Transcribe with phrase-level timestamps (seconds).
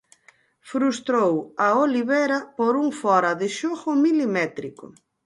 [0.69, 1.33] Frustrou
[1.65, 4.85] a Olivera por un fóra de xogo milimétrico.